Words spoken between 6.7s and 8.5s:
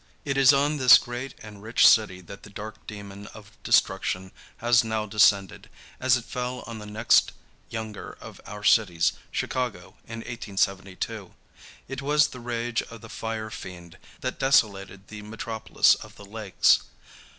the next younger of